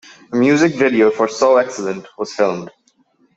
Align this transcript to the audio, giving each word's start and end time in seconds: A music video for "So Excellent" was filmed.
A 0.33 0.35
music 0.35 0.73
video 0.73 1.11
for 1.11 1.27
"So 1.27 1.57
Excellent" 1.57 2.07
was 2.17 2.33
filmed. 2.33 2.71